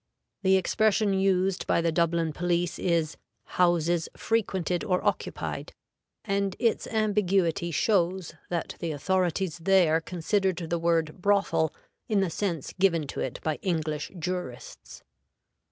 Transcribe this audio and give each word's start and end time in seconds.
The 0.41 0.57
expression 0.57 1.13
used 1.13 1.67
by 1.67 1.79
the 1.79 1.91
Dublin 1.91 2.33
police 2.33 2.79
is 2.79 3.17
"houses 3.61 4.09
frequented 4.17 4.83
or 4.83 5.05
occupied," 5.05 5.75
and 6.25 6.55
its 6.57 6.87
ambiguity 6.87 7.69
shows 7.69 8.33
that 8.49 8.77
the 8.79 8.93
authorities 8.93 9.59
there 9.59 10.01
considered 10.01 10.57
the 10.71 10.79
word 10.79 11.21
"brothel" 11.21 11.71
in 12.09 12.19
the 12.19 12.31
sense 12.31 12.73
given 12.79 13.05
to 13.09 13.19
it 13.19 13.39
by 13.43 13.57
English 13.61 14.11
jurists. 14.17 15.03